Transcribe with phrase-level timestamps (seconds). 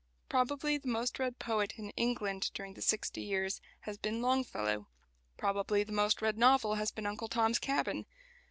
[0.29, 4.87] Probably the most read poet in England during the sixty years has been Longfellow.
[5.37, 8.07] Probably the most read novel has been "Uncle Tom's Cabin."